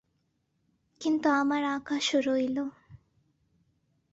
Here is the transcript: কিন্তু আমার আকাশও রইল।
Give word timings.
কিন্তু 1.01 1.27
আমার 1.31 1.61
আকাশও 1.71 2.19
রইল। 2.27 2.57